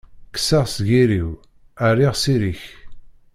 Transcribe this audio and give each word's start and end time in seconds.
Kkseɣ 0.33 0.65
seg 0.75 0.87
iri-w, 1.01 1.29
rriɣ 1.91 2.13
s 2.21 2.23
iri-k. 2.33 2.61